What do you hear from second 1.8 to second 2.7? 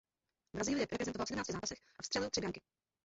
a vstřelil tři branky.